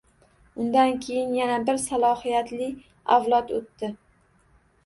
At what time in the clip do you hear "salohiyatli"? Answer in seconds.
1.83-2.71